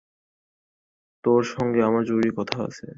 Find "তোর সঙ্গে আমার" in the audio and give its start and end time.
1.23-2.03